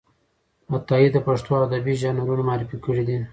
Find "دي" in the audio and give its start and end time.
3.07-3.17